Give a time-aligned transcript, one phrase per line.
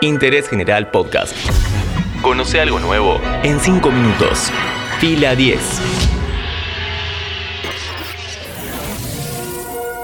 [0.00, 1.34] Interés General Podcast.
[2.22, 4.50] Conoce algo nuevo en 5 minutos.
[5.00, 5.58] Fila 10.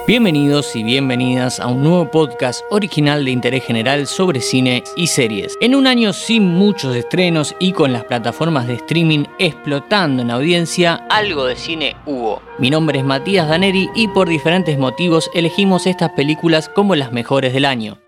[0.06, 5.56] Bienvenidos y bienvenidas a un nuevo podcast original de interés general sobre cine y series.
[5.60, 11.06] En un año sin muchos estrenos y con las plataformas de streaming explotando en audiencia,
[11.08, 12.42] algo de cine hubo.
[12.58, 17.52] Mi nombre es Matías Daneri y por diferentes motivos elegimos estas películas como las mejores
[17.52, 18.03] del año.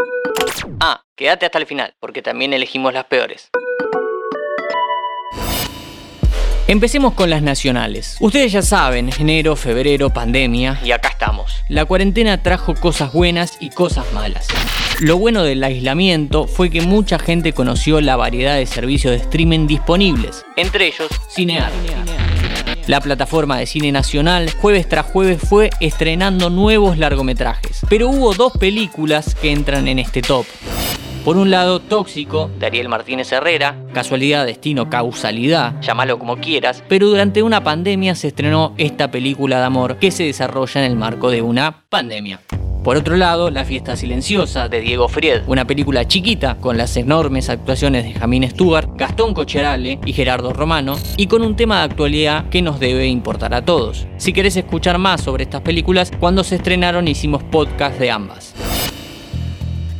[0.81, 3.51] Ah, quédate hasta el final, porque también elegimos las peores.
[6.69, 8.17] Empecemos con las nacionales.
[8.19, 11.53] Ustedes ya saben, enero, febrero, pandemia, y acá estamos.
[11.69, 14.49] La cuarentena trajo cosas buenas y cosas malas.
[14.99, 19.69] Lo bueno del aislamiento fue que mucha gente conoció la variedad de servicios de streaming
[19.69, 21.71] disponibles, entre ellos Cinear.
[22.87, 28.53] La plataforma de cine nacional jueves tras jueves fue estrenando nuevos largometrajes, pero hubo dos
[28.53, 30.47] películas que entran en este top.
[31.25, 37.09] Por un lado, Tóxico, de Ariel Martínez Herrera, casualidad, destino, causalidad, llámalo como quieras, pero
[37.09, 41.29] durante una pandemia se estrenó esta película de amor que se desarrolla en el marco
[41.31, 42.41] de una pandemia.
[42.87, 47.51] Por otro lado, La fiesta silenciosa de Diego Fried, una película chiquita con las enormes
[47.51, 52.49] actuaciones de Jamín Stewart, Gastón Cocherale y Gerardo Romano, y con un tema de actualidad
[52.49, 54.07] que nos debe importar a todos.
[54.19, 58.55] Si querés escuchar más sobre estas películas, cuando se estrenaron hicimos podcast de ambas.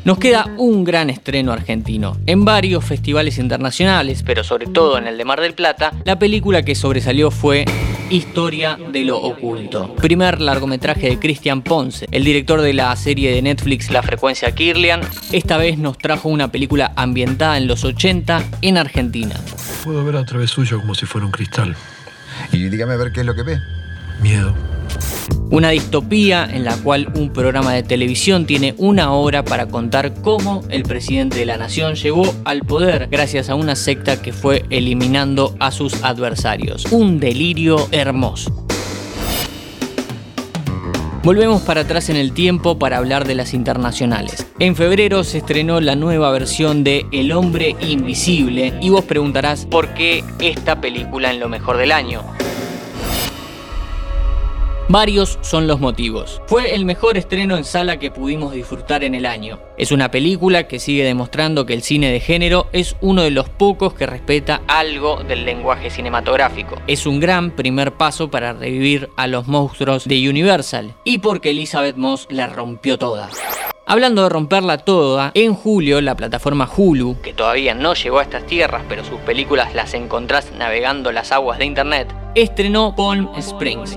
[0.05, 2.17] Nos queda un gran estreno argentino.
[2.27, 6.63] En varios festivales internacionales, pero sobre todo en el de Mar del Plata, la película
[6.63, 7.65] que sobresalió fue
[8.11, 9.97] Historia de lo Oculto.
[9.97, 15.01] Primer largometraje de Christian Ponce, el director de la serie de Netflix La Frecuencia Kirlian.
[15.33, 19.35] Esta vez nos trajo una película ambientada en los 80 en Argentina.
[19.83, 21.75] Puedo ver a través suyo como si fuera un cristal.
[22.53, 23.61] Y dígame a ver qué es lo que ve.
[24.23, 24.55] Miedo.
[25.51, 30.63] Una distopía en la cual un programa de televisión tiene una hora para contar cómo
[30.71, 35.55] el presidente de la nación llegó al poder gracias a una secta que fue eliminando
[35.61, 36.87] a sus adversarios.
[36.91, 38.67] Un delirio hermoso.
[41.23, 44.47] Volvemos para atrás en el tiempo para hablar de las internacionales.
[44.59, 49.95] En febrero se estrenó la nueva versión de El hombre invisible y vos preguntarás por
[49.95, 52.23] qué esta película en lo mejor del año.
[54.89, 56.41] Varios son los motivos.
[56.47, 59.59] Fue el mejor estreno en sala que pudimos disfrutar en el año.
[59.77, 63.49] Es una película que sigue demostrando que el cine de género es uno de los
[63.49, 66.77] pocos que respeta algo del lenguaje cinematográfico.
[66.87, 71.97] Es un gran primer paso para revivir a los monstruos de Universal y porque Elizabeth
[71.97, 73.29] Moss la rompió toda.
[73.89, 78.45] Hablando de romperla toda, en julio la plataforma Hulu, que todavía no llegó a estas
[78.45, 83.97] tierras pero sus películas las encontrás navegando las aguas de internet, estrenó Palm Springs,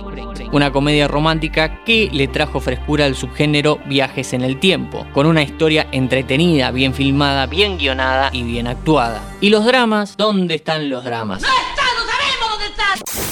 [0.52, 5.44] una comedia romántica que le trajo frescura al subgénero viajes en el tiempo, con una
[5.44, 9.22] historia entretenida, bien filmada, bien guionada y bien actuada.
[9.42, 10.16] ¿Y los dramas?
[10.18, 11.42] ¿Dónde están los dramas?
[11.42, 11.84] ¡No está!
[11.98, 13.30] ¡No sabemos dónde está!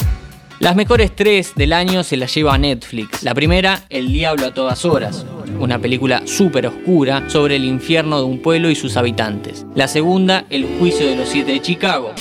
[0.60, 3.22] Las mejores tres del año se las lleva Netflix.
[3.22, 5.24] La primera, El Diablo a todas horas,
[5.60, 9.66] una película súper oscura sobre el infierno de un pueblo y sus habitantes.
[9.74, 12.12] La segunda, El Juicio de los Siete de Chicago,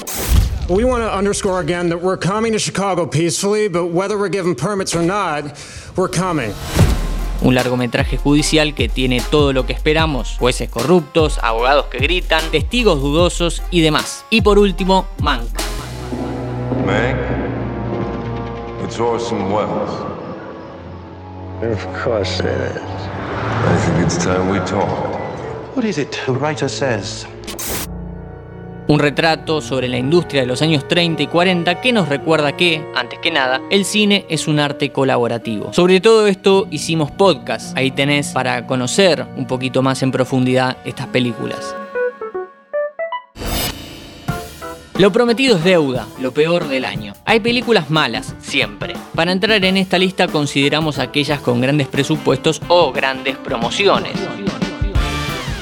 [0.69, 4.53] We want to underscore again that we're coming to Chicago peacefully, but whether we're given
[4.53, 5.45] permits or not,
[5.95, 6.53] we're coming.
[7.41, 12.99] Un largometraje judicial que tiene todo lo que esperamos, jueces corruptos, abogados que gritan, testigos
[12.99, 14.25] dudosos y demás.
[14.29, 15.47] Y por último, Mank.
[16.85, 17.17] Mank?
[18.83, 19.89] It's Orson Welles.
[21.61, 22.81] Of course it is.
[22.81, 25.15] I think it's time we talked.
[25.77, 27.25] What is it the writer says?
[28.89, 32.81] Un retrato sobre la industria de los años 30 y 40 que nos recuerda que,
[32.95, 35.73] antes que nada, el cine es un arte colaborativo.
[35.73, 41.07] Sobre todo esto hicimos podcast, ahí tenés para conocer un poquito más en profundidad estas
[41.07, 41.75] películas.
[44.97, 47.13] Lo prometido es deuda, lo peor del año.
[47.25, 48.95] Hay películas malas, siempre.
[49.13, 54.13] Para entrar en esta lista consideramos aquellas con grandes presupuestos o grandes promociones.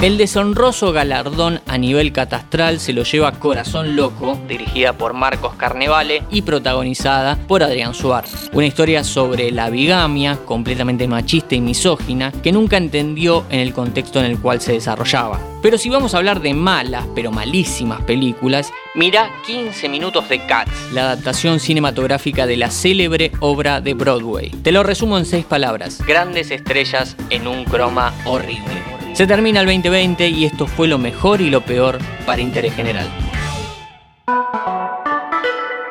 [0.06, 6.22] El deshonroso galardón a nivel catastral se lo lleva Corazón Loco, dirigida por Marcos Carnevale
[6.30, 8.52] y protagonizada por Adrián Suárez.
[8.54, 14.20] Una historia sobre la bigamia, completamente machista y misógina, que nunca entendió en el contexto
[14.20, 15.40] en el cual se desarrollaba.
[15.64, 20.72] Pero si vamos a hablar de malas, pero malísimas películas, mira 15 minutos de Cats,
[20.94, 24.52] la adaptación cinematográfica de la célebre obra de Broadway.
[24.52, 25.98] Te lo resumo en seis palabras.
[26.06, 28.95] Grandes estrellas en un croma horrible.
[29.16, 33.08] Se termina el 2020 y esto fue lo mejor y lo peor para Interés General.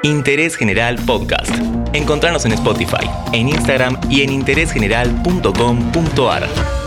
[0.03, 1.51] Interés General Podcast.
[1.95, 6.84] Encontrarnos en Spotify, en Instagram y en interésgeneral.com.ar.